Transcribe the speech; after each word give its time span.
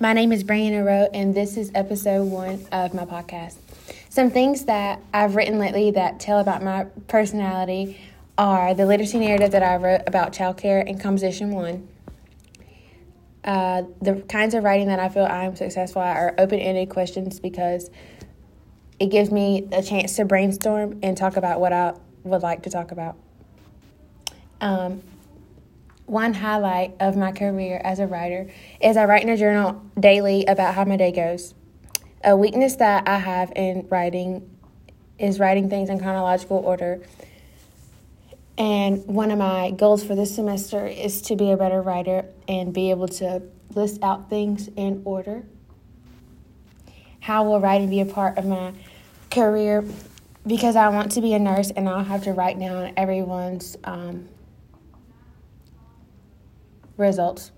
My 0.00 0.12
name 0.12 0.30
is 0.30 0.44
Brianna 0.44 0.86
Rowe, 0.86 1.08
and 1.12 1.34
this 1.34 1.56
is 1.56 1.72
episode 1.74 2.26
one 2.26 2.64
of 2.70 2.94
my 2.94 3.04
podcast. 3.04 3.56
Some 4.08 4.30
things 4.30 4.66
that 4.66 5.00
I've 5.12 5.34
written 5.34 5.58
lately 5.58 5.90
that 5.90 6.20
tell 6.20 6.38
about 6.38 6.62
my 6.62 6.84
personality 7.08 8.00
are 8.38 8.74
the 8.74 8.86
literacy 8.86 9.18
narrative 9.18 9.50
that 9.50 9.64
I 9.64 9.74
wrote 9.74 10.02
about 10.06 10.32
childcare 10.32 10.86
in 10.86 11.00
Composition 11.00 11.50
1. 11.50 11.88
Uh, 13.42 13.82
the 14.00 14.22
kinds 14.28 14.54
of 14.54 14.62
writing 14.62 14.86
that 14.86 15.00
I 15.00 15.08
feel 15.08 15.24
I'm 15.24 15.56
successful 15.56 16.00
at 16.00 16.16
are 16.16 16.32
open 16.38 16.60
ended 16.60 16.90
questions 16.90 17.40
because 17.40 17.90
it 19.00 19.06
gives 19.06 19.32
me 19.32 19.66
a 19.72 19.82
chance 19.82 20.14
to 20.14 20.24
brainstorm 20.24 21.00
and 21.02 21.16
talk 21.16 21.36
about 21.36 21.58
what 21.58 21.72
I 21.72 21.94
would 22.22 22.42
like 22.42 22.62
to 22.62 22.70
talk 22.70 22.92
about. 22.92 23.16
Um, 24.60 25.02
one 26.08 26.32
highlight 26.32 26.94
of 27.00 27.16
my 27.16 27.32
career 27.32 27.80
as 27.84 27.98
a 27.98 28.06
writer 28.06 28.50
is 28.80 28.96
I 28.96 29.04
write 29.04 29.22
in 29.22 29.28
a 29.28 29.36
journal 29.36 29.82
daily 29.98 30.44
about 30.46 30.74
how 30.74 30.84
my 30.84 30.96
day 30.96 31.12
goes. 31.12 31.54
A 32.24 32.36
weakness 32.36 32.76
that 32.76 33.06
I 33.06 33.18
have 33.18 33.52
in 33.54 33.86
writing 33.90 34.48
is 35.18 35.38
writing 35.38 35.68
things 35.68 35.90
in 35.90 35.98
chronological 35.98 36.58
order. 36.58 37.00
And 38.56 39.06
one 39.06 39.30
of 39.30 39.38
my 39.38 39.70
goals 39.70 40.02
for 40.02 40.14
this 40.14 40.34
semester 40.34 40.86
is 40.86 41.22
to 41.22 41.36
be 41.36 41.50
a 41.50 41.56
better 41.56 41.82
writer 41.82 42.24
and 42.48 42.72
be 42.72 42.90
able 42.90 43.08
to 43.08 43.42
list 43.74 44.02
out 44.02 44.30
things 44.30 44.68
in 44.76 45.02
order. 45.04 45.44
How 47.20 47.44
will 47.44 47.60
writing 47.60 47.90
be 47.90 48.00
a 48.00 48.06
part 48.06 48.38
of 48.38 48.46
my 48.46 48.72
career? 49.30 49.84
Because 50.46 50.74
I 50.74 50.88
want 50.88 51.12
to 51.12 51.20
be 51.20 51.34
a 51.34 51.38
nurse 51.38 51.70
and 51.70 51.88
I'll 51.88 52.02
have 52.02 52.24
to 52.24 52.32
write 52.32 52.58
down 52.58 52.94
everyone's 52.96 53.76
um, 53.84 54.28
results. 56.98 57.52